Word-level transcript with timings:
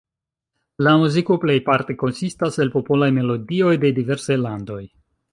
La 0.85 0.91
muziko 1.01 1.35
plejparte 1.43 1.95
konsistas 2.03 2.57
el 2.65 2.71
popolaj 2.77 3.09
melodioj 3.17 3.75
de 3.83 3.93
diversaj 3.99 4.39
landoj. 4.47 4.79